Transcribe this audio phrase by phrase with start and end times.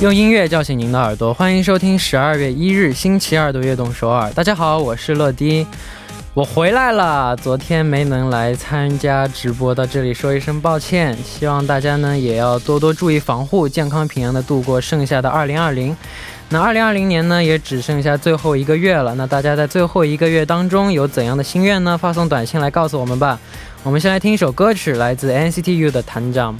[0.00, 4.30] 用音乐叫醒您的耳朵，欢迎收听十二月一日星期二的悦动首尔。
[4.30, 5.66] 大家好，我是乐迪，
[6.34, 7.34] 我回来了。
[7.34, 11.18] 昨天没能来参加直播，到这里说一声抱歉。
[11.24, 15.96] 希望大家呢也要多多注意防护，健康平安的度过剩下的二零二零。
[16.50, 19.16] 那二零二零年呢也只剩下最后一个月了。
[19.16, 21.98] 那大家在最后一个月当中有怎样的心愿呢？
[21.98, 23.36] 发送短信来告诉我们吧。
[23.82, 26.54] 我们先来听一首歌曲，来自 NCT U 的《团长》。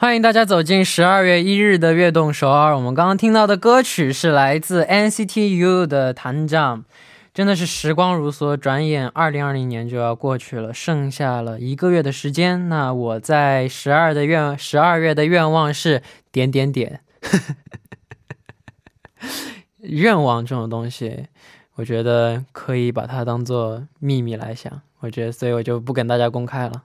[0.00, 2.74] 欢迎大家走进十二月一日的悦动首尔。
[2.74, 6.78] 我们刚刚听到的歌曲是来自 NCT U 的《团长》，
[7.34, 12.70] 真的是时光如梭，转眼二零二零年就要过去了，剩下了一个月的时间。
[12.70, 17.00] 那我在十二的愿十二月的愿望是点点点。
[19.80, 21.26] 愿望这种东西，
[21.74, 24.80] 我觉得可以把它当做秘密来想。
[25.00, 26.84] 我觉得，所以我就不跟大家公开了。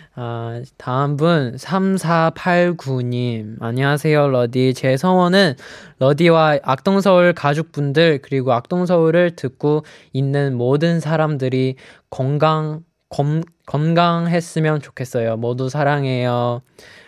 [0.18, 5.56] 아, 다음 분 3489님 안녕하세요 러디 제 소원은
[5.98, 11.76] 러디와 악동서울 가족분들 그리고 악동서울을 듣고 있는 모든 사람들이
[12.08, 16.62] 건강 검, 건강했으면 좋겠어요 모두 사랑해요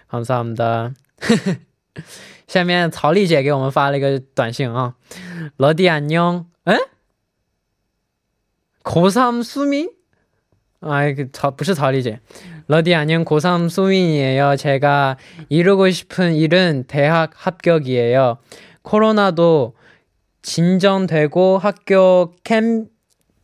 [0.09, 0.93] 감사합니다
[2.47, 4.95] 下面曹丽姐给我们发了一个短信啊
[5.57, 6.79] 러디 안녕 에?
[8.85, 9.89] 고3 수미?
[10.81, 12.21] 아, 그, 저, 不是曹丽姐
[12.67, 14.57] 러디 안녕 고3 소민이에요.
[14.57, 15.17] 제가
[15.49, 18.39] 이루고 싶은 일은 대학 합격이에요.
[18.83, 19.75] 코로나도
[20.43, 22.87] 진전되고 학교 캠,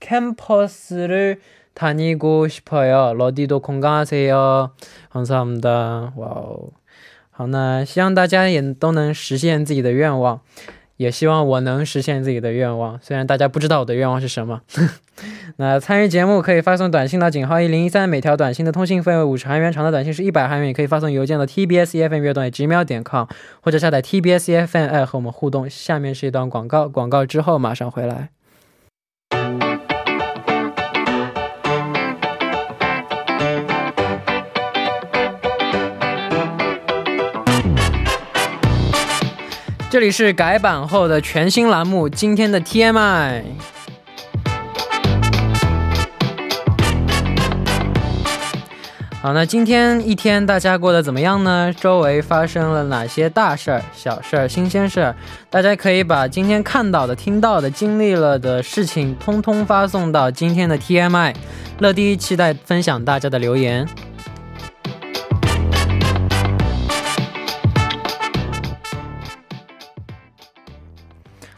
[0.01, 1.41] 캠퍼스를
[1.75, 3.15] 다니고 싶어요.
[3.15, 4.75] 러디도 건강하세요.
[5.11, 6.13] 감사합니다.
[6.17, 6.71] 와우.
[7.37, 10.41] 好，那希望大家也都能实现自己的愿望。
[11.00, 14.60] 也希望我能实现自己的愿望，虽然大家不知道我的愿望是什么。
[15.56, 20.68] 那参与节目可以发送短信到井号一零一三，每条短信的通信费为五十韩元，长的短信是一百韩元。
[20.68, 23.26] 也可以发送邮件到 tbsfm 乐段 gmail 点 com，
[23.62, 25.70] 或者下载 TBS FM 2和我们互动。
[25.70, 28.30] 下面是一段广告，广告之后马上回来。
[39.92, 43.42] 这里是改版后的全新栏目，今天的 TMI。
[49.20, 51.74] 好，那今天一天大家过得怎么样呢？
[51.76, 55.16] 周围发生了哪些大事儿、小事儿、新鲜事儿？
[55.50, 61.34] 大家可以把今天看到的、听到的、经历了的事情，通通发送到今天的 TMI。
[61.80, 63.88] 乐迪期待分享大家的留言。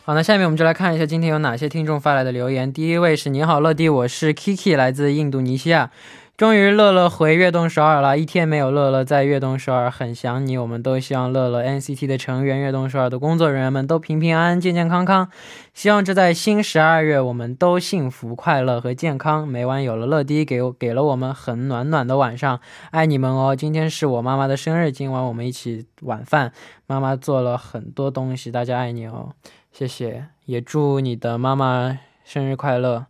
[0.03, 2.73] 好，那下面我们就来看一下今天有哪些听众发来的留言。
[2.73, 5.91] 第一位是你好乐迪，我是 Kiki，来自印度尼西亚。
[6.35, 10.57] 终于乐乐回悦动首尔了，一天没有乐乐在悦动首尔，很想你。
[10.57, 15.29] 我们都希望乐乐 NCT 的成员、悦动首尔的工作人员们都平平安安、健健康康。
[15.75, 19.47] 希望这在新十二月，我们都幸福、快乐和健康。
[19.47, 23.56] 每晚有了乐迪，给给了我们很暖暖的晚上，爱你们哦！
[23.56, 26.53] 今天是我妈妈的生日，今晚我们一起晚饭，
[26.88, 29.35] 妈妈做了很多东西，大家爱你哦。
[29.72, 33.06] 谢谢，也祝你的妈妈生日快乐，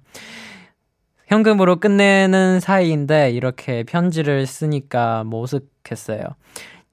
[1.27, 6.21] 현금으로 끝내는 사이인데 이렇게 편지를 쓰니까 모습했어요.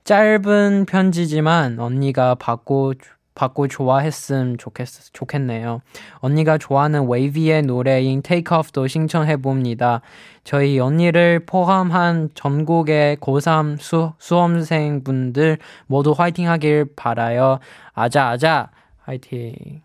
[0.05, 2.95] 짧은 편지지만 언니가 받고
[3.35, 5.81] 받고 좋아했음 좋겠, 좋겠네요.
[6.17, 10.01] 언니가 좋아하는 웨이비의 노래인 Off도 신청해봅니다.
[10.43, 17.61] 저희 언니를 포함한 전국의 고3 수, 수험생분들 모두 화이팅 하길 바라요.
[17.93, 18.71] 아자, 아자,
[19.05, 19.83] 화이팅.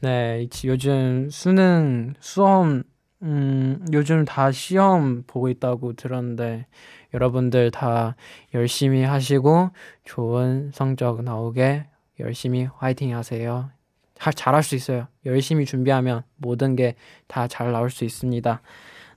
[0.00, 2.82] 네, 요즘 수능, 수험,
[3.22, 6.66] 음, 요즘 다 시험 보고 있다고 들었는데,
[7.14, 8.16] 여러분들 다
[8.54, 9.70] 열심히 하시고
[10.04, 11.86] 좋은 성적 나오게
[12.20, 13.70] 열심히 화이팅 하세요.
[14.34, 15.08] 잘할 수 있어요.
[15.26, 16.94] 열심히 준비하면 모든 게
[17.28, 18.60] 다 잘 나올 수 있습니다.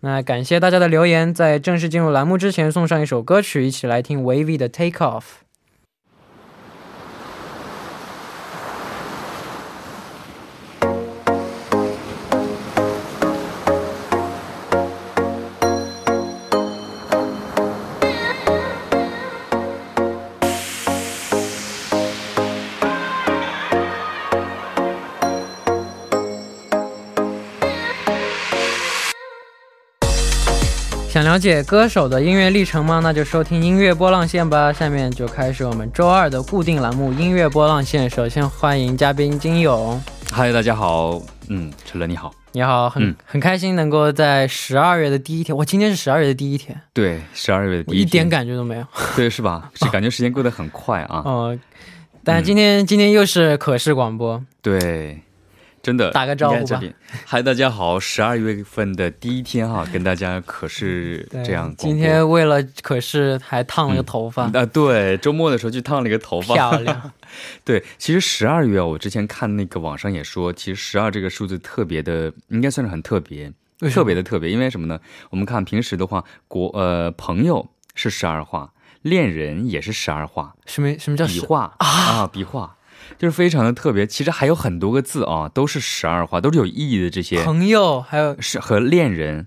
[0.01, 5.41] 那感谢大家的留言，在正式进入栏目之前，送上一首歌曲，一起来听 Wavy 的 Take Off。
[31.20, 32.98] 想了解歌手的音乐历程吗？
[33.02, 34.72] 那就收听音乐波浪线吧。
[34.72, 38.08] 下面就开始我们周二的固定栏目——音乐波浪线。
[38.08, 40.02] 首先欢迎嘉宾金勇。
[40.32, 41.20] 嗨，大家好。
[41.50, 42.32] 嗯，陈乐你好。
[42.52, 45.54] 你好，很很开心能够在十二月的第一天。
[45.54, 46.80] 我今天是十二月的第一天。
[46.94, 48.86] 对，十二月的第一天，一点感觉都没有。
[49.14, 49.70] 对，是吧？
[49.76, 51.20] 是感觉时间过得很快啊。
[51.26, 51.58] 哦，
[52.24, 54.42] 但今天今天又是可视广播。
[54.62, 55.20] 对。
[55.82, 56.82] 真的打个招呼吧，
[57.24, 61.74] 嗨，大家好，十二月份的第一天哈，跟大家可是这样。
[61.78, 67.12] 今天为了可是还烫了个头发啊，对，周末的时候去烫了一个头发，漂亮。
[67.64, 73.50] 对，其实十二月我之前看那个网上也说，其实十二这个数字特别的，应该算是很特别，
[73.90, 75.00] 特别的特别，因为什么呢？
[75.30, 82.26] 我们看平时的话，国呃朋友是十二画，恋人也是十二画，什么什么叫笔画啊？
[82.26, 82.76] 笔画。
[83.18, 87.10] 就是非常的特别，其实还有很多个字啊，都是十二画，都是有意义的。
[87.10, 89.46] 这些朋友还有是和恋人，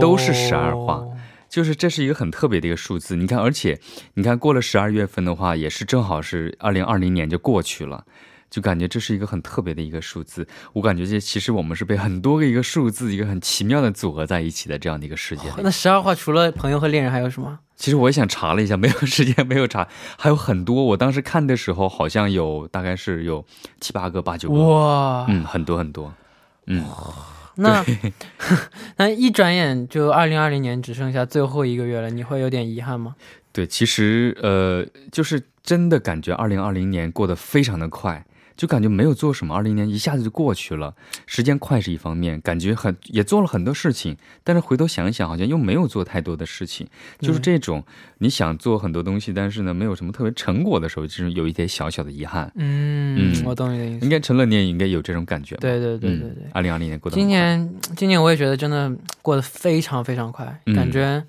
[0.00, 1.02] 都是十二画，
[1.48, 3.16] 就是这是一个很特别的一个数字。
[3.16, 3.78] 你看，而且
[4.14, 8.04] 你看过了十二月份的话，也是正好是二零二零年就过去了。
[8.54, 15.42] 就感觉这是一个很特别的一个数字，我感觉这其实我们是被很多个一个数字一个很奇妙的组合在一起的这样的一个世界。
[15.58, 17.58] 那十二画除了朋友和恋人还有什么？
[17.74, 20.84] 其实我也想查了一下，没有 时间没有查，还有很多。
[20.84, 23.44] 我当时看的时候好像有大概是有
[23.80, 26.14] 七八个八九个哇，嗯，很多很多，
[26.66, 26.84] 嗯。
[27.56, 27.84] 那
[28.96, 33.14] 那一转眼就二零二零年只剩下最后一个月了，你会有点遗憾吗？
[33.52, 38.24] 对，其实呃，就是真的感觉二零二零年过得非常的快。
[38.56, 40.94] 就感觉没有做什么，二零年一下子就过去了。
[41.26, 46.86] 时间快是一方面，感觉很也做了很多事情，但是回头想一想，好像又没有做太多的事情。
[47.18, 47.84] 就是这种
[48.18, 52.50] 你想做很多东西，但是呢，没有什么特别成果的时候，就是有一点小小的遗憾。
[52.54, 54.04] 嗯，我懂你的意思。
[54.04, 55.56] 应该成了你也应该有这种感觉。
[55.56, 56.44] 对对对对对。
[56.52, 61.24] 二零二零年过得今年今年我也觉得真的过得非常非常快，感觉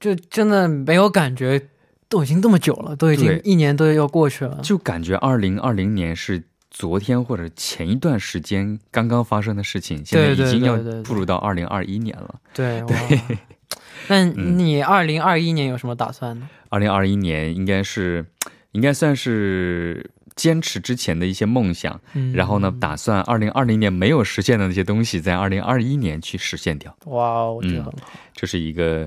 [0.00, 1.68] 就真的没有感觉。
[2.14, 6.40] 都已经这么久了，都已经一年都要过去了，就感觉二零二零年是
[6.70, 12.36] 昨天或者前一段时间刚刚发生的事情，现在已经要步入到二零二一年了。
[12.52, 13.20] 对对，
[14.06, 16.48] 那你二零二一年有什么打算呢？
[16.68, 18.24] 二零二一年应该是
[18.70, 22.00] 应该算是坚持之前的一些梦想，
[22.32, 26.96] 然后呢，打算二零二零年没有实现的那些东西，在二零二一年去实现掉。
[27.06, 29.00] 哇，我觉得很好，这是一个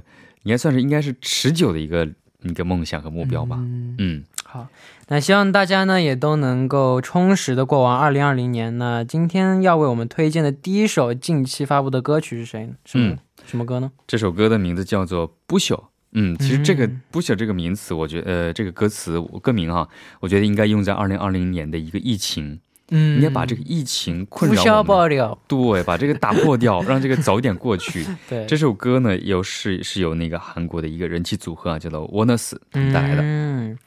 [0.44, 2.06] 应该算是应该是持久的一个。
[2.44, 3.58] 一个梦想和目标吧。
[3.60, 4.68] 嗯，好，
[5.08, 8.78] 那希望大家呢也都能够充实的过完二零二零年。
[8.78, 12.74] 那今天要为我们推荐的第一首近期发布的歌曲是谁呢？
[12.94, 13.92] 嗯，什么歌呢？
[14.06, 15.76] 这首歌的名字叫做《不朽》。
[16.14, 19.88] 嗯，其实这个“不朽”这个名词，我觉呃，这个歌词歌名哈，
[20.22, 22.62] 我觉得应该用在二零二零年的一个疫情。
[22.90, 24.84] 嗯，应该把这个疫情困扰我
[25.28, 28.06] 们，对，把这个打破掉，让这个早一点过去。
[28.30, 33.22] 对，这首歌呢，又是是由那个韩国的一个人气组合啊，叫做 Onus 带来的。
[33.22, 33.78] 嗯，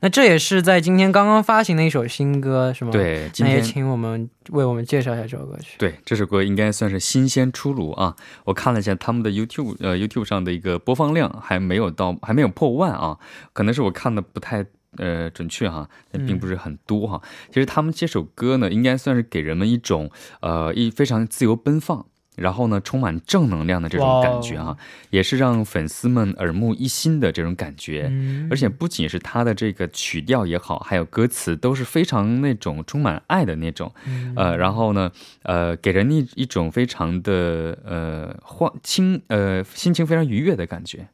[0.00, 2.90] 那这也是在今天刚刚发行的一首新歌，是吗？
[2.90, 5.76] 对，那也请我们为我们介绍一下这首歌曲。
[5.78, 8.14] 对，这首歌应该算是新鲜出炉啊！
[8.44, 13.16] 我看了一下他们的 YouTube，呃，YouTube 上的一个播放量还没有到，还没有破万啊，
[13.54, 14.66] 可能是我看的不太。
[14.96, 17.22] 呃，准确哈，但并不是很多哈。
[17.48, 22.04] 其实他们这首歌呢，应该算是给人们一种呃一非常自由奔放，
[22.34, 24.76] 然后呢充满正能量的这种感觉哈，
[25.10, 28.10] 也是让粉丝们耳目一新的这种感觉。
[28.50, 33.92] 而且不仅是他的这个曲调也好，还有歌词都是非常那种充满爱的那种，
[34.34, 35.12] 呃，然后呢，
[35.44, 41.06] 呃，给人一一种非常的呃欢轻呃心情非常愉悦的感觉。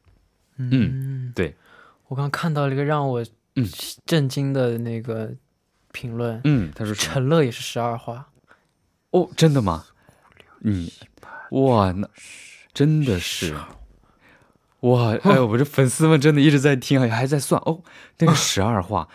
[0.57, 1.53] 嗯，对，
[2.07, 3.23] 我刚看到了一个让我。
[4.05, 5.31] 震惊的那个
[5.91, 8.27] 评论，嗯，他说陈乐也是十二画，
[9.11, 9.85] 哦，真的吗？
[10.61, 10.89] 嗯，
[11.51, 12.07] 哇，那
[12.73, 13.55] 真的是。
[14.81, 17.81] 哇，哎呦，我这粉丝们真的一直在听，还还在算哦，
[18.19, 19.07] 那个十二画，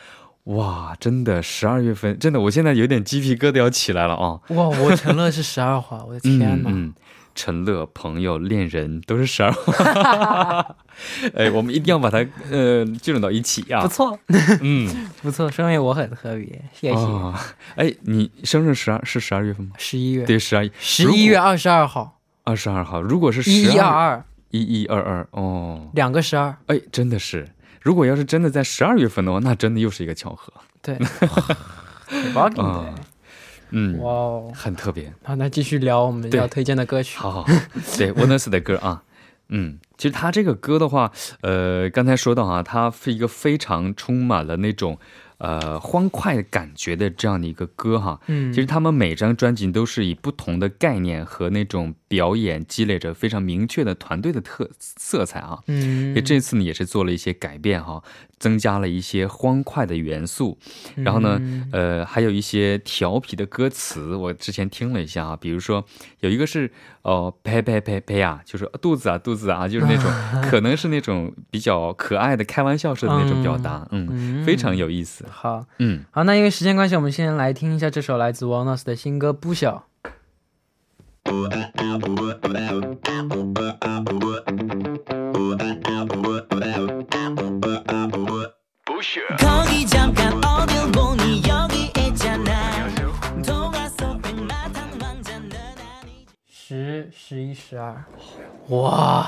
[0.45, 4.41] 哇，真的十二月份，真的，我现在有点鸡皮疙瘩要起来了啊！
[4.49, 6.69] 哇，我陈乐是十二画，我的天哪！
[6.69, 6.95] 嗯嗯，
[7.35, 10.77] 陈乐、朋友、恋人都是十二画，
[11.35, 12.19] 哎，我们一定要把它
[12.51, 14.19] 呃聚拢到一起啊、不错，
[14.61, 14.89] 嗯，
[15.23, 16.95] 不错，生日我很特别，谢谢。
[16.95, 17.35] 哦，
[17.77, 19.73] 哎，你生日十二是十二月份吗？
[19.79, 23.01] 十一月，对，十二十一月二十二号，二十二号。
[23.01, 27.49] 如果是十一二二，一一二二哦，两个十二，哎，真的是，
[27.81, 30.53] 如果要是真的在十二月份的话，那真的又是一个巧合。
[30.83, 30.97] 对，
[32.33, 32.95] 不要紧啊的。
[33.73, 35.13] 嗯，哇哦，很特别。
[35.25, 37.19] 好，那继续聊我们对要推荐的歌曲。
[37.19, 37.47] 好好，
[37.99, 39.03] 对 w o n e s 的歌啊，
[39.49, 41.11] 嗯，其实他这个歌的话，
[41.41, 44.99] 呃，刚才说到啊，它是一个非常充满了那种
[45.39, 48.21] 呃欢快感觉的这样的一个歌哈。
[48.29, 55.59] 嗯，其实他们每张专辑都是以不同的概念和那种表演积累着非常明确的团队的特色彩啊。
[55.67, 58.03] 嗯，也这次呢也是做了一些改变哈，
[58.43, 60.59] 增加了一些欢快的元素，
[60.97, 61.69] 然后呢，嗯。
[61.71, 65.85] 呃，还有一些调皮的歌词，我之前听了一下啊，比如说
[66.19, 66.69] 有一个是
[67.03, 70.11] 哦呸呸呸呸啊，就是肚子啊肚子啊，就是那种
[70.51, 75.65] 可能是那种比较可爱的开玩笑式的那种表达， 嗯，嗯非常有意思，好。
[75.79, 79.87] 嗯，好，那因为时间关系，我们先来听一下这首来自 Walnuts 的新歌《不小》。
[89.03, 89.21] 十、
[97.13, 98.05] 十一、十二，
[98.69, 99.27] 哇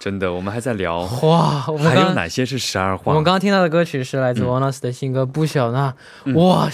[0.00, 1.02] 真的，我们还在聊。
[1.22, 1.64] 哇！
[1.68, 5.94] 我们还有哪些是十二我们，刚刚听到的歌曲是来自 Walnuts 的新歌《不小》，那
[6.34, 6.68] 哇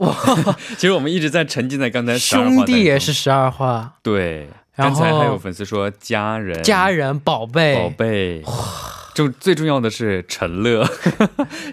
[0.00, 0.56] 哇。
[0.76, 6.62] 其实我们一直在沉浸在刚才兄弟也是十二画，对，刚才还有粉丝说家人。
[6.62, 8.42] 家人、宝贝、宝贝，
[9.19, 10.85] 重最重要的是陈乐，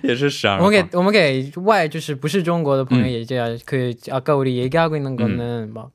[0.03, 0.59] 也是十二。
[0.59, 5.91] 我们给我们给外就是不是中国的朋友嗯也这样，그 아까 우리 얘기하고 있는 거는 막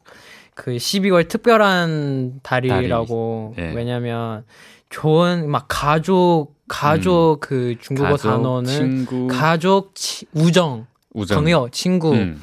[0.55, 3.73] 그 12월 특별한 달이라고 예.
[3.75, 4.43] 왜냐면
[4.89, 12.41] 좋은 막 가족 가족 그 중국어 단어는 친구, 가족 치, 우정 우정, 朋友 친구 음,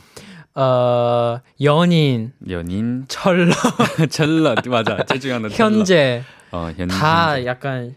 [0.54, 3.52] 어 연인 연인, 철러
[4.08, 5.02] 철러 맞아.
[5.06, 5.68] 제일 중요한 건 철러.
[5.70, 7.46] 현재 어, 현, 다 현재.
[7.46, 7.96] 약간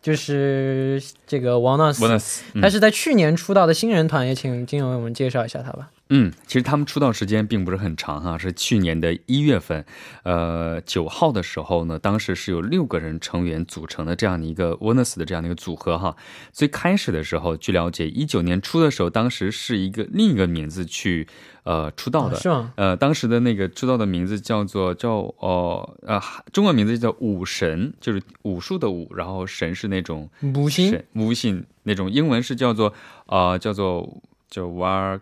[0.00, 5.90] 就是这个 Walnuts，bonus，嗯他是在去年出道的新人团，也请金勇为我们介绍一下他吧。
[6.10, 9.84] 嗯，其实他们出道时间并不是很长哈，是去年的一月份，
[10.22, 16.16] 呃，九号的时候呢，当时是有六个人成员组成的这样的一个 Onus 的这样的一个组合哈。
[16.50, 21.28] 最开始的时候，据了解，一九年初的时候，当时是一个另一个名字去
[21.64, 22.72] 呃出道的，哦是吗？
[22.76, 26.18] 呃，当时的那个出道的名字叫做叫呃呃，
[26.52, 32.94] 中文名字叫武神，就是武术的武，然后神是那种母星神无性那种，英文是叫做
[33.26, 35.20] 呃叫做叫 war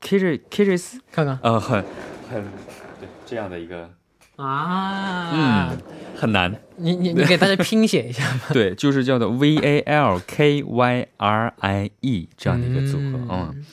[0.00, 1.38] kiris kiris，看看。
[1.42, 1.82] 呃很
[2.30, 2.42] 很
[3.00, 3.90] 对这样的一个。
[4.36, 5.78] 啊，嗯
[6.14, 8.22] 很难，你你你给大家拼写一下。
[8.34, 8.48] 吧。
[8.52, 13.64] 对，就是叫做 V A L K Y R I E 这样的一个组合，嗯，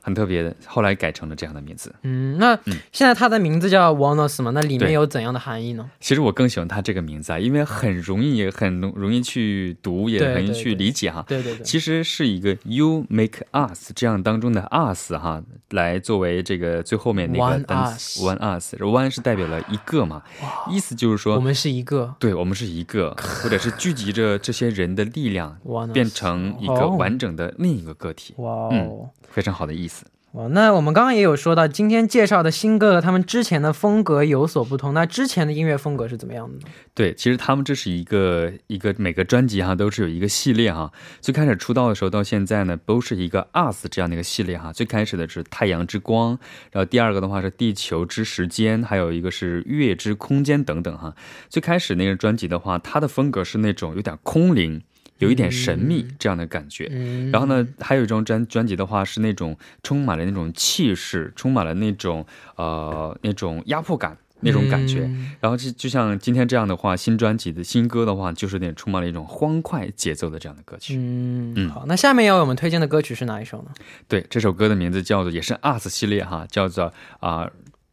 [0.00, 1.94] 很特别的，后来改成了这样的名字。
[2.02, 2.58] 嗯，那
[2.92, 4.50] 现在它的名字叫 Walnuts 嘛？
[4.52, 5.90] 那里面有怎样的含义呢？
[6.00, 11.24] 其实我更喜欢它这个名字啊，因为很容易，也很容容易去读，也很容易去理解哈。
[11.28, 20.22] 对对对，其实是一个 you make us 这样当中的 us 哈，来作为这个最后面那个单词 one us，one 是代表了一个嘛，
[20.70, 25.58] 意思就是说，我们是一个对我们是一个，或者是聚集着这些人的力量，
[25.92, 28.70] 变成一个哦完整的另一个个体，哇哦。
[28.72, 29.99] 嗯非常好的意思。
[30.32, 34.94] 哦，那我们刚刚也有说到，今天介绍的新歌和他们之前的风格有所不同。
[34.94, 36.72] 那之前的音乐风格是怎么样的呢？
[36.94, 40.92] 对，其实他们这是一个一个每个专辑哈都是有一个系列哈。
[41.20, 44.72] 最开始出道的时候到现在呢，都是一个 us 这样的一个系列哈。
[44.72, 46.38] 最开始的是太阳之光，
[46.70, 51.12] 然后第二个的话是地球之时间，还有一个是月之空间等等哈。
[51.48, 54.80] 最开始那个专辑的话，它的风格是那种有点空灵。
[55.20, 56.88] 有一点神秘这样的感觉。
[56.90, 65.04] 嗯，然后呢，还有一张专专辑的话是那种充满了那种气势，充满了那种呃那种压迫感那种感觉。
[65.04, 70.96] 嗯然后就就像今天这样的话，新专辑的新歌的话，就是有点充满了一种欢快节奏的这样的歌曲。
[70.96, 73.70] 嗯，嗯好，那下面要为我们推荐的歌曲是哪一首呢？
[74.08, 77.50] 对，这首歌的名字叫做也是 US 系列哈，叫做啊、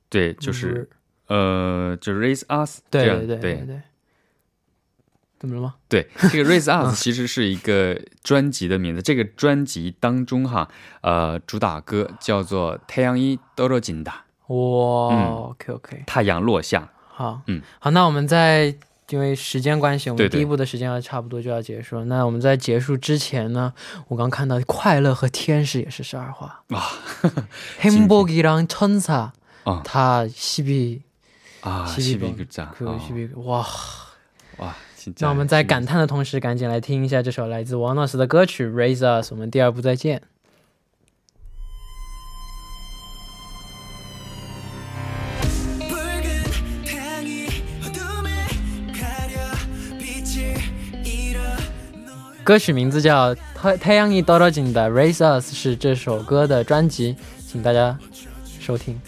[0.10, 0.90] 对，就是、
[1.28, 3.82] 呃，就是 Raise Us 对对对对对，
[5.39, 5.75] 怎么了吗？
[5.89, 9.03] 对，这个 Raise Us 其实是一个专辑的名字。
[9.03, 10.69] 这个专辑当中哈，
[11.01, 14.05] 呃，主打歌叫做《太阳一떨어진다》，
[14.47, 16.89] 哇、嗯 o k OK，太阳落下。
[17.09, 18.75] 好，嗯，好，那我们在
[19.09, 22.05] 因为时间关系，我对对们第一部的时间要差不多就要结束了。
[22.05, 23.75] 那我们在结束之前呢，
[24.07, 26.81] 我刚看到快乐和天使也是十二画啊
[27.81, 29.33] 행복이랑천사
[29.65, 31.01] 啊它12
[31.62, 32.99] 啊， 12 12번 글자 그 어.
[33.01, 33.67] 12哇。
[34.59, 34.86] 哇，진짜
[35.19, 39.33] 那我们在感叹的同时，赶紧来听一下这首来自王老师的歌曲《Raise Us》。
[39.35, 40.23] 我们第二部再见。
[45.81, 47.49] 붉은 태양이
[47.83, 48.47] 어둠에
[48.93, 49.41] 가려
[49.99, 50.57] 빛을
[51.05, 51.41] 잃어
[52.45, 57.17] 歌曲名字叫《太太阳一떨어진다》，Raise Us 是这首歌的专辑，
[57.49, 57.99] 请大家
[58.61, 59.01] 收听。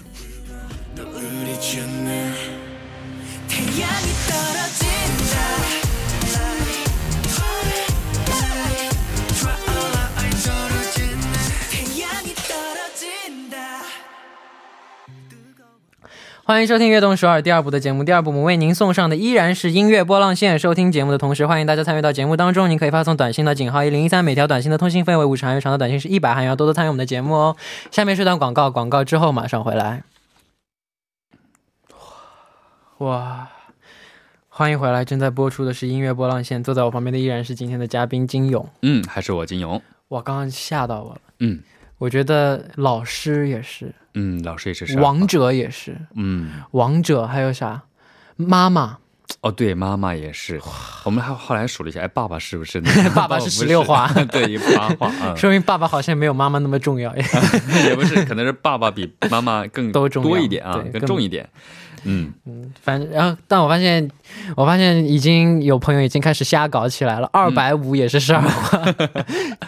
[16.50, 18.04] 欢迎收听《悦动首尔》第二部的节目。
[18.04, 20.58] 第二部我们为您送上的依然是音乐波浪线。
[20.58, 22.68] 收听节目的同时，欢迎大家参与到节目当中。
[22.68, 26.50] 您可以发送短信到井号一零一三，每条短信的通信费为五十韩元，长的短信是一百韩元。
[26.50, 27.56] 要多多参与我们的节目哦。
[27.92, 30.02] 下面是段广告，广告之后马上回来。
[32.98, 33.48] 哇，
[34.48, 35.06] 欢迎回来！
[35.06, 38.68] 正在播出的是音乐波浪线，坐在我旁边的依然是今天的嘉宾金勇。
[38.82, 39.80] 嗯，还是我金勇。
[40.08, 41.22] 哇，刚刚吓到我了。
[41.42, 41.60] 嗯
[42.00, 47.84] 我觉得老师也是，嗯，老师也是12王者也是，嗯王者还有啥？
[48.36, 48.98] 妈妈，
[49.42, 50.60] 哦，对，妈妈也是。
[51.06, 52.82] 我们还后来数了一下，哎，爸爸是不是？
[53.16, 57.16] 爸爸是 不16画对，八画啊， 说明爸爸好像没有妈妈那么重要。
[57.16, 61.48] 也不是，可能是爸爸比妈妈更都重多一点啊对，更更重一点。
[62.06, 64.10] 嗯嗯，反正，然后，但我发现，
[64.56, 67.30] 我发现已经有朋友已经开始瞎搞起来了。
[67.34, 68.82] 二百五也是十二画，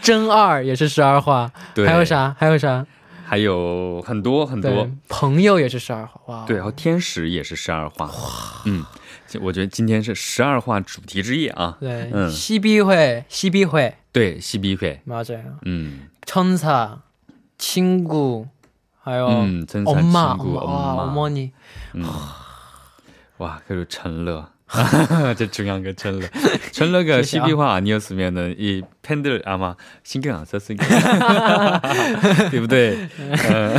[0.02, 2.06] 真二也是十二画，对，还有？
[2.06, 2.34] 啥？
[2.40, 2.86] 还有啥？
[3.31, 6.47] 还有很多很多对，，朋友也是十二画，哇！
[6.47, 8.11] 对，然后天使也是十二画。
[8.64, 8.85] 嗯，
[9.27, 11.77] 就我觉得今天是十二画主题之夜啊。
[11.81, 15.01] 对，嗯西逼会，西逼会，对，西逼会。
[15.07, 15.59] 맞아요。
[15.62, 18.47] 嗯 천사、친구，
[19.03, 21.51] 还有嗯，真엄亲 마， 姑 엄마，哇， 엄마 어머니，
[21.95, 22.05] 嗯，
[23.38, 24.49] 哇，그리고陈乐，
[25.37, 26.29] 这중요한게陈乐，
[26.73, 32.51] 陈乐가 谢谢啊 12화 아니었으면은 이 팬들 아마 신경 안 썼을 거예요.
[32.51, 33.09] 对不对？
[33.49, 33.79] 呃，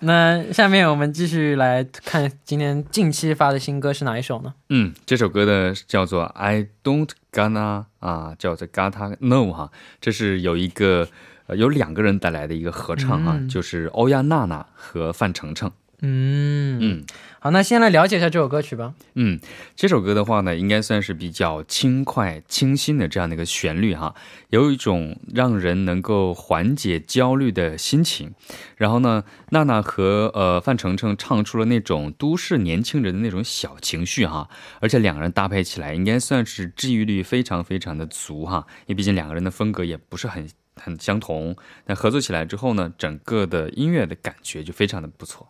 [0.00, 4.52] 那下面我们继续来看今天近期发的新歌是哪一首呢？
[4.68, 9.70] 嗯，这首歌的叫做 I Don't Gonna 啊，叫做 Gotta Know 哈，
[10.02, 11.08] 这是有一个
[11.46, 15.72] 呃有两个人带来的一个合唱啊，嗯就是欧阳娜娜和范丞丞。
[16.00, 17.04] 嗯嗯
[17.43, 18.93] 好，那先来了解一下这首歌曲吧。
[19.15, 19.37] 嗯，
[19.75, 24.15] 这首歌的话呢，应该算是比较轻快、清新的这样的一个旋律哈，
[24.47, 28.33] 有一种让人能够缓解焦虑的心情。
[28.77, 45.49] 然后呢，娜娜和呃范丞丞唱出了那种都市年轻人的那种小情绪哈，而且两个人搭配起来，应该算是治愈力非常非常的足哈，因为毕竟两个人的风格也不是很很相同，那合作起来之后呢，整个的音乐的感觉就非常的不错。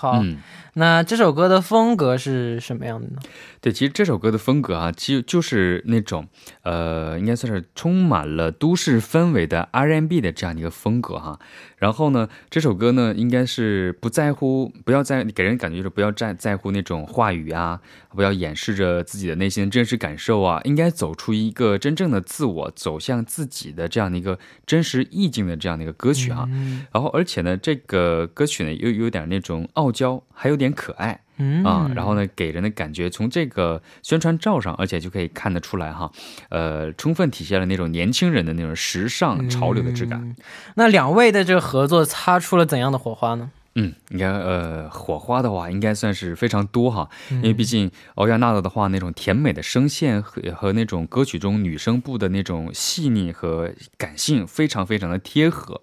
[0.00, 0.38] 好，嗯。
[0.74, 3.16] 那这首歌的风格是什么样的呢？
[3.60, 6.28] 对，其实这首歌的风格啊，其实就是那种，
[6.62, 11.38] 呃，应该算是充满了都市氛围的 R&B 的这样的一个风格哈。
[11.76, 17.80] 然后呢，这首歌呢，应该是不在乎，不要在给人感觉就是不要在在乎那种话语啊，
[18.14, 26.46] 不要掩饰着自己的内心真实感受啊，应该走出一个真正的自我，走向自己的这样的一个真实意境的这样的一个歌曲哈。
[26.52, 31.20] 嗯然后，而且呢，这个歌曲呢，又有点那种傲娇，还有点可爱。
[31.42, 36.12] 嗯啊，然后呢，给人的感觉从这个宣传照上，而且就可以看得出来哈，
[36.50, 40.20] 呃，充分体现了那种年轻人的那种时尚潮流的质感。
[40.20, 40.36] 嗯
[40.74, 43.50] 那两位的这个合作擦出了怎样的火花呢？
[43.76, 55.80] 嗯，应该呃，火花的话应该算是非常多哈，因为毕竟欧阳娜娜的话，那种甜美的声线和和那种歌曲中女生部的那种细腻和感性，非常非常的贴合。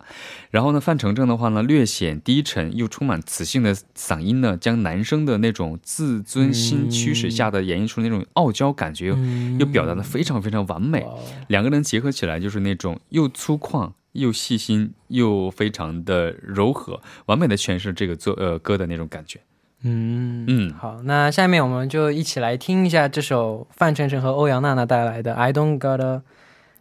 [0.51, 9.15] 然后呢，范丞丞的话呢，略显低沉又充满磁性的嗓音呢，将男生的那种自尊心驱使下的演绎出那种傲娇感觉，
[9.57, 11.05] 又表达的非常非常完美。
[11.47, 19.39] 两个人结合起来就是那种又粗犷又细心又非常的柔和，完美的诠释这个作呃歌的那种感觉。
[19.83, 26.21] 嗯嗯好，那下面我们就一起来听一下这首范丞丞和欧阳娜娜带来的《I Don't Gotta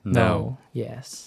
[0.03, 0.55] Know》。
[0.73, 1.27] Yes。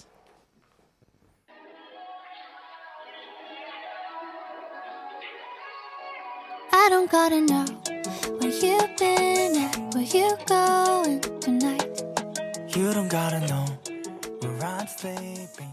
[6.72, 7.64] I don't gotta know
[8.40, 11.86] where you've been at, where you going tonight.
[12.74, 13.66] You don't gotta know
[14.40, 15.70] where I'm sleeping.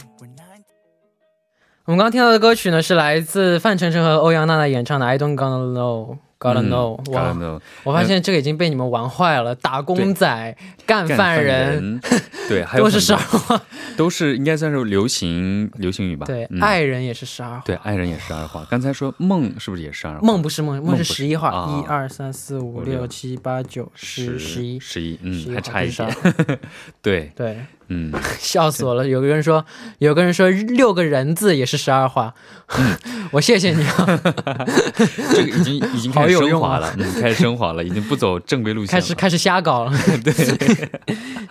[1.87, 6.15] 我们刚刚听到的歌曲呢，是来自范丞丞和欧阳娜娜演唱的《I Don't Gotta Know》。
[6.37, 11.73] Gotta 嗯 know，、我发现这个已经被你们玩坏了，打工仔、干干饭人。
[11.73, 12.01] 人，
[12.49, 13.59] 对，还有都是十二话，
[13.95, 16.25] 都是应该算是流行流行语吧？
[16.27, 16.59] 对，嗯。
[16.61, 18.67] 爱人也是十二话，对，爱人也是十二话。
[18.69, 20.19] 刚才说梦是不是也是十二话？
[20.21, 21.05] 梦不是梦，梦是。
[21.05, 21.81] 十一话，啊。
[21.81, 22.95] 一二三四五五六。
[22.95, 26.29] 六七八九十十一，十一，嗯，还差一话点不。
[26.29, 26.59] 是
[27.01, 27.57] 对，对，
[27.89, 29.07] 嗯， 笑死我了。
[29.07, 29.65] 有个人说，
[29.99, 32.33] 有个人说六个人字也是十二画，
[33.31, 34.05] 我谢谢你啊，
[35.33, 39.01] 这个已经已经开始升华了，嗯，开始升华了，已经不走正规路线了。
[39.01, 39.91] 开始开始瞎搞了。
[40.23, 40.33] 对，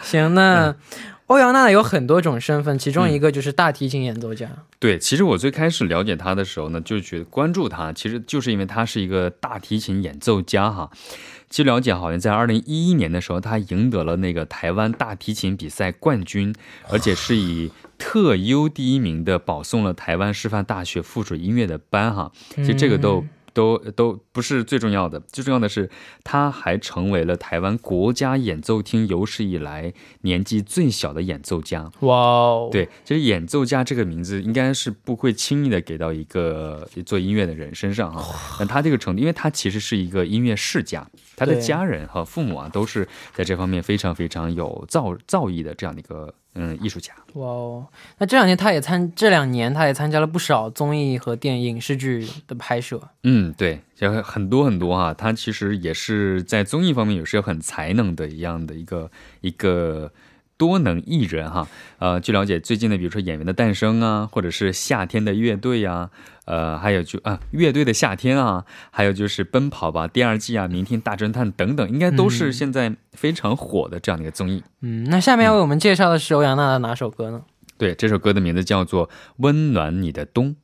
[0.03, 0.75] 行，那
[1.27, 4.49] 欧阳娜娜有很多种身份，其中一个就是大提琴演奏家。
[4.79, 10.91] 对，其实我最开始了解她的时候呢，就觉得关注她，其实就是因为她是一个大提琴演奏家哈。
[11.57, 16.55] 据了解，好像在二零一一年的时候，他赢得了那个台湾大提琴比赛冠军，
[16.91, 22.31] 而且是以特优第一名的保送了台湾师范大学附属音乐的班哈。
[22.57, 23.25] 其实这个都。
[23.57, 25.89] 都都不是最重要的，最重要的是，
[26.23, 31.91] 他还成为了台湾国家演奏厅有史以来年纪最小的演奏家。
[32.01, 38.59] 哇哦，，对，其实演奏家这个名字应该是不会轻易的给到一个做音乐的人身上哈。
[38.61, 47.13] 那他这个程度，因为他其实是一个音乐世家，他的家人和父母啊都是在这方面非常非常有造造诣的这样的一个嗯艺术家。
[47.35, 47.87] 哇哦，
[48.19, 53.01] 那这两年他也参，这两年他也参加了不少综艺和电影视剧的拍摄。
[53.25, 59.11] 嗯，对，就很多很多哈、他其实也是在综艺方面也是有很才能的一样的一个
[59.43, 60.11] 一个
[60.57, 61.69] 多能艺人哈。
[61.99, 66.11] 呃，据了解，最近的比如说《演员的诞生》啊，或者是《夏天的乐队》呀，
[66.47, 74.63] 呃，还有就啊《乐队的夏天》啊，还有就是《奔跑吧》第二季啊，《明天大侦探》等等，应该都是现在非常火的这样的一个综艺。
[74.81, 77.43] 嗯，那下面要为我们介绍的是欧阳娜娜的哪首歌呢？
[77.77, 80.55] 对，这首歌的名字叫做《温暖你的冬》，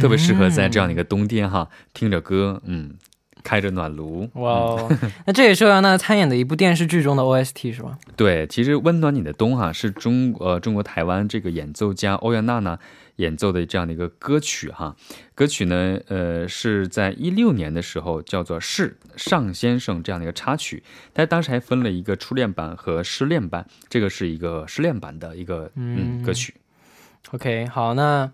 [0.00, 2.96] 特别适合在这样的一个冬天哈，听着歌，嗯，
[3.42, 4.28] 开着暖炉。
[4.34, 7.98] 哇哦， 那这也是欧阳娜娜参演的一部电视剧中的 OST 是吧？
[8.16, 12.78] 对，其实《温暖你的冬》哈是中呃中国台湾这个演奏家欧阳娜娜
[13.16, 14.94] 演奏的这样的一个歌曲哈。
[15.34, 26.54] 歌曲呢，呃是在一六年的时候叫做《是尚先生》这样的一个插曲，但当时还分了一个初恋版和失恋版，这个是一个失恋版的一个嗯嗯歌曲。
[27.32, 28.30] OK，好，那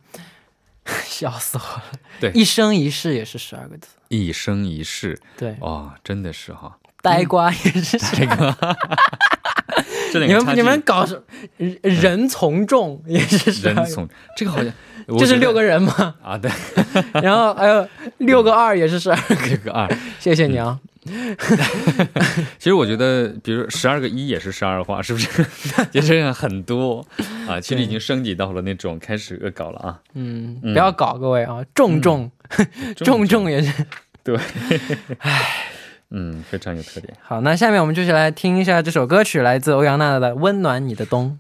[1.05, 1.85] 笑死我了。
[2.21, 3.89] 对一生一世也是十二个字。
[4.09, 8.77] 一生一世对，哦，真的是哈，呆瓜也是十二个
[10.13, 11.21] 这两个你们你们搞什
[11.57, 14.73] 人人从众也是十二个，人从这个好像
[15.19, 16.15] 这是六个人吗？
[16.23, 16.51] 啊，对，
[17.21, 19.89] 然后还有六个二也是十二个，个二。
[20.21, 20.79] 谢谢你啊。
[22.59, 25.45] 其实我觉得，比如十二个一也是十二画，是不是？
[25.93, 27.07] 也是很多
[27.49, 27.61] 啊。
[27.61, 30.01] 其实已经升级到了那种开始恶搞了啊。
[30.15, 32.31] 嗯，嗯不要搞各位啊，重重
[32.97, 33.85] 重重也是。
[34.23, 34.39] 对，
[36.11, 37.15] 嗯，非常有特点。
[37.21, 41.39] 好，那下面我们就来听一下这首歌曲，来自欧阳娜娜的《温暖你的冬》。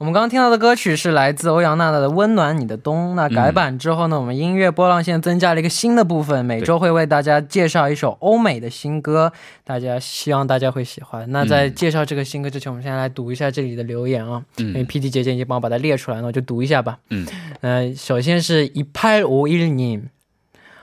[0.00, 3.12] 我们刚刚听到的歌曲是来自欧阳娜娜的《温暖你的冬》。
[3.14, 9.32] 那改版之后呢，我们音乐波浪线增加了一个新的部分，每周会为大家介绍一首欧美的新歌，
[9.64, 11.30] 大家希望大家会喜欢。
[11.32, 16.98] 那在介绍这个新歌之前，我们先来读一下这里的留言啊，因为嗯 P D 姐姐已经帮我把它列出来了，我就读一下吧。
[17.08, 17.26] 嗯
[17.62, 20.02] 呃，首先是一八五一님，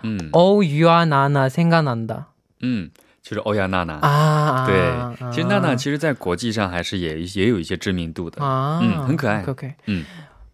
[0.01, 2.23] 嗯 오 유아나나 생각난다
[2.61, 2.89] 嗯，
[3.27, 3.93] 就是欧阳娜娜。
[3.95, 4.91] 啊，对，
[5.31, 8.43] 其实娜娜其实在国际上还是也也有一些知名度的。
[8.43, 10.05] 啊，嗯很可爱 OK，, OK 嗯，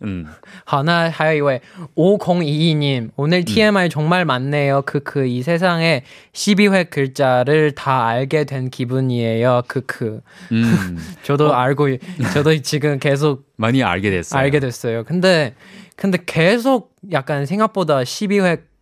[0.00, 0.26] 嗯，
[0.64, 1.60] 好，那还有一位
[1.94, 4.80] 5022님 오늘 TMI 정말 많네요.
[4.86, 9.64] 크크 이 세상에 12회 글자를 다 알게 된 기분이에요.
[9.68, 10.22] 크크.
[10.52, 11.88] 음, 저도 알고
[12.32, 14.40] 저도 지금 계속 많이 알게 됐어요.
[14.40, 15.04] 알게 됐어요.
[15.04, 15.54] 근데
[15.96, 18.62] 근데 계속 약간 생각보다 12회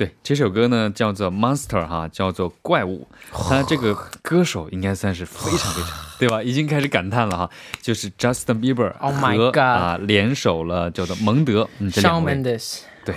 [0.00, 3.06] 对，这首歌呢叫做 Monster 哈，叫做怪物。
[3.30, 6.42] 他这个歌手应该算是非常非常，对吧？
[6.42, 7.50] 已经开始感叹了哈，
[7.82, 13.14] 就是 Justin Bieber Oh my 和 God 啊联手了，叫做蒙德，嗯，这 s h a 两 w 位 Mendes 对，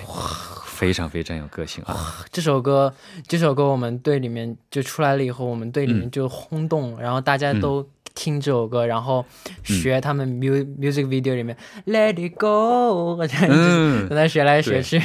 [0.66, 2.26] 非常非常有个性啊。
[2.30, 2.94] 这首歌，
[3.30, 9.26] 这首歌我们队里面就出来了以后，我们队里面嗯就轰动，然后大家都听这首歌，然后
[9.64, 15.02] 学他们 mu music video 里面 Let it go， 这样嗯跟他学来学去。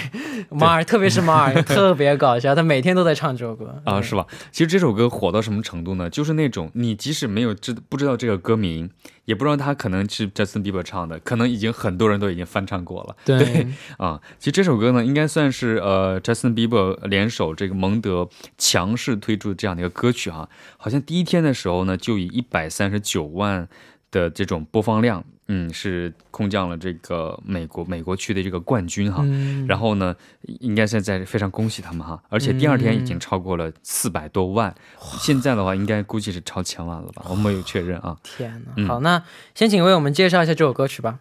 [0.50, 4.26] 马尔，特别是马尔， 特别搞笑，他每天都在唱这首歌啊，是吧？
[4.52, 6.08] 其实这首歌火到什么程度呢？
[6.08, 8.88] 就是那种你即使没有知不知道这个歌名，
[9.24, 13.16] 也不知道他可能是 Justin Bieber 唱的，可能已经很多人都已经翻唱过了。
[13.24, 13.66] 对，
[13.98, 23.68] 啊，其实这首歌呢，应该算是呃 Justin Bieber 联手这个蒙德强势推出的这样的一个歌曲哈、好像第一天的时候呢，就以一百三十九万
[24.10, 29.22] 的这种播放量，嗯，是空降了这个美国美国区的这个冠军哈。
[29.26, 30.14] 嗯，然后呢，
[30.60, 34.74] 应该现在非常恭喜他们哈，而且第二天已经超过了四百多万，
[35.18, 37.24] 现在的话应该估计是超千万了吧？
[37.28, 38.16] 我们没有确认啊。
[38.22, 38.72] 天哪！
[38.76, 39.22] 嗯好，那
[39.54, 41.18] 先请为我们介绍一下这首歌曲吧。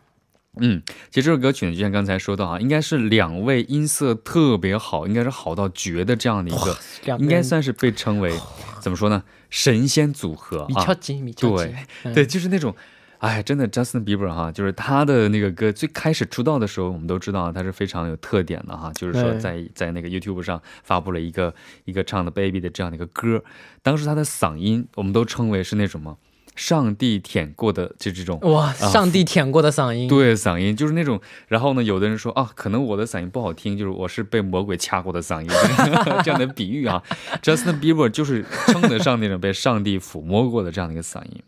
[0.62, 6.78] 嗯，其实这首歌曲呢，就像刚才说到哈，应该是两位音色特别好，应该是好到绝的这样的一个，
[7.18, 8.34] 应该算是被称为
[8.82, 10.66] 怎么说呢，神仙组合啊。
[10.68, 12.14] 米乔吉，米乔吉，嗯。
[12.14, 12.76] 对，就是那种，
[13.20, 21.54] 哎，真的，Justin Bieber 哈，就是他的那个歌最开始出道的时候，我们都知道他是非常有特点的哈，就是说在在那个 YouTube 上发布了一个
[21.86, 23.44] 一个唱的 Baby 的这样的一个歌，
[23.82, 26.18] 当时他的嗓音我们都称为是那什么，
[26.58, 28.38] 上帝舔过的就这种。
[28.42, 35.48] 哇，上帝舔过的嗓音，对，嗓音就是那种，然后呢，有的人说啊，可能我的嗓音不好听，就是我是被魔鬼掐过的嗓音，
[36.26, 37.02] 这样的比喻啊。
[37.42, 41.42] Justin Bieber 就是称得上那种被上帝抚摸过的这样的一个嗓音。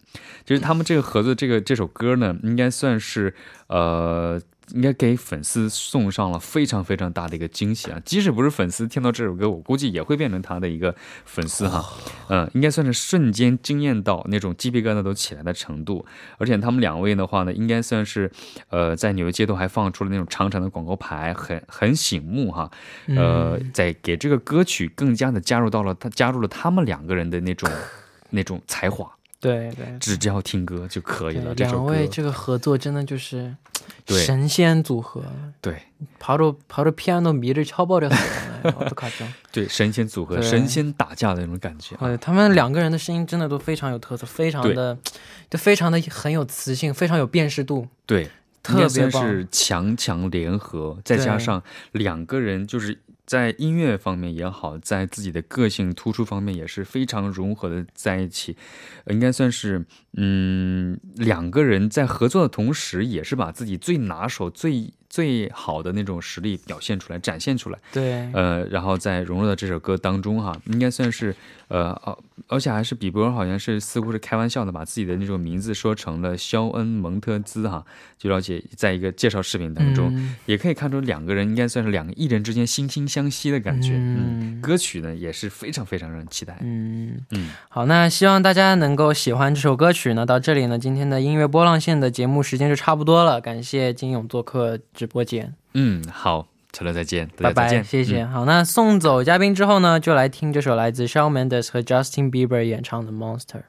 [0.46, 3.34] 就是他们这个盒子这个这首歌呢，应该算是
[3.68, 4.40] 呃，
[4.74, 8.02] 应该给粉丝送上了非常非常大的一个惊喜啊！
[8.06, 10.94] 即使不是粉丝听到这首歌，我估计也会变成他的一个
[11.26, 11.86] 粉丝哈。
[12.28, 16.06] 嗯，应该算是瞬间惊艳到那种鸡皮疙瘩都起来的程度。
[16.38, 18.32] 而且他们两位的话呢，应该算是
[18.70, 22.70] 呃，在纽约街头还放出了那种长长的广告牌，很很醒目哈。
[23.08, 27.70] 呃，在给这个歌曲更加的加入到了他加入了他们两个人的那种
[28.30, 29.10] 那种才华。
[29.41, 31.55] 对对只要听歌就可以了。
[31.55, 33.55] 对，这首歌两位这个合作真的就是
[34.07, 35.23] 对神仙组合，
[35.61, 35.77] 对
[36.19, 38.63] 바로바로 피아노 미를 쳐버렸어요.
[38.63, 39.27] 네, 어떡하죠?
[39.53, 42.09] 对神仙组合、对神仙打架的那种感觉啊。
[42.09, 44.97] 呃，他们两个人的声音真的都非常有特色，非常的，
[45.51, 47.87] 就非常的很有磁性，非常有辨识度。
[48.07, 48.31] 对，
[48.63, 52.99] 特应该别棒算是强强联合，再加对上两个人就是。
[53.30, 58.58] 在音乐方面也好，在自己的个性突出方面也是非常融合的在一起，
[59.04, 67.78] 呃应该算是嗯两个人在合作的同时，也是把自己最拿手、最最好的那种实力表现出来、展现出来。
[67.94, 71.36] 对，呃，然后再融入到这首歌当中哈，应该算是
[71.70, 77.86] 呃，而而且还是比伯好像是似乎是开玩笑的，把自己的那种名字说成了肖恩蒙特兹哈。
[78.18, 83.94] 据了解，在一个介绍视频当中，嗯也可以看出两个人应该算是两个艺人之间惺惺相惜的感觉。
[83.94, 86.58] 嗯，嗯歌曲呢也是非常非常让人期待。
[86.62, 90.26] 嗯，嗯，好，那希望大家能够喜欢这首歌曲呢。
[90.26, 93.40] 到这里呢，今天的音乐波浪线的节目时间就差不多了。
[93.40, 98.24] 感谢金勇做客直播间，嗯，好，车乐再见，拜拜，谢谢。
[98.24, 103.62] 嗯好，那送走嘉宾之后呢，就来听这首来自 Shawn Mendes 和 Justin Bieber 演唱的《Monster》。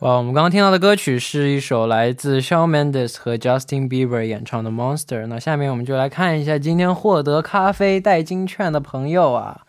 [0.00, 5.22] 哇，我们刚刚听到的歌曲是一首来自 Shawn Mendes 和 Justin Bieber 演唱的《Monster》。
[5.26, 9.60] 那下面我们就来看一下今天获得咖啡代金券的朋友啊。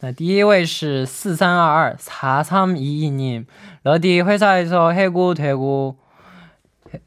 [0.00, 3.46] 那第一位是四三二二사삼이이님
[3.82, 5.96] 러디 회사에서 해고 되고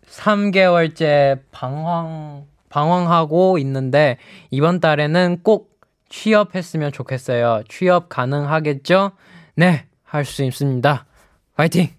[0.10, 4.18] 3개월째 방황 방황하고 있는데
[4.50, 7.64] 이번 달에는 꼭 취업했으면 좋겠어요.
[7.70, 9.12] 취업 가능하겠죠?
[9.56, 11.06] 네, 할 수 있습니다.
[11.56, 11.90] 화이팅!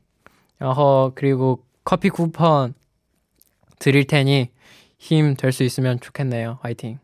[0.63, 2.73] 然后 그리고 커피 쿠폰
[3.79, 4.49] 드릴 테니
[4.97, 6.59] 힘 될 수 있으면 좋겠네요.
[6.61, 6.99] 화이팅!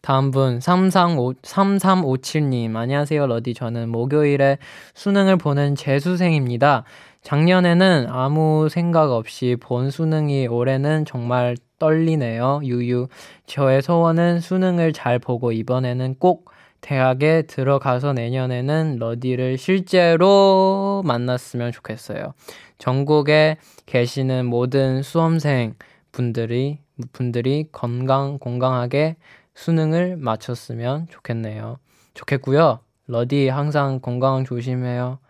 [0.00, 4.58] 다음 분 335, 3357님 안녕하세요 러디 저는 목요일에
[4.94, 6.82] 수능을 보는 재수생입니다.
[7.22, 12.62] 작년에는 아무 생각 없이 본 수능이 올해는 정말 떨리네요.
[12.64, 13.06] 유유.
[13.46, 22.34] 저의 소원은 수능을 잘 보고 이번에는 꼭 대학에 들어가서 내년에는 러디를 실제로 만났으면 좋겠어요.
[22.82, 25.76] 전국에 계시는 모든 수험생
[26.10, 26.80] 분들이
[27.12, 29.14] 분들이 건강 건강하게
[29.54, 31.78] 수능을 마쳤으면 좋겠네요.
[32.14, 32.80] 좋겠고요.
[33.06, 35.20] 러디 항상 건강 조심해요.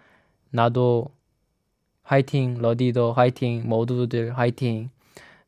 [0.50, 1.08] 나도
[2.04, 4.88] 화이팅, 러디도 화이팅, 모두들 화이팅.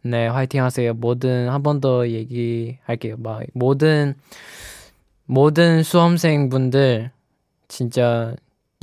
[0.03, 0.93] 네, 화이팅 하세요.
[0.93, 3.17] 모든 한 번 더 얘기할게요.
[3.17, 4.15] 막 모든
[5.25, 7.13] 모든 수험생분들
[7.69, 8.37] 진짜